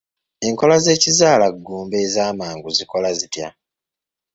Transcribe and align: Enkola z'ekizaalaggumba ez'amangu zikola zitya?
Enkola 0.47 0.75
z'ekizaalaggumba 0.83 1.95
ez'amangu 2.05 2.69
zikola 2.77 3.09
zitya? 3.19 3.49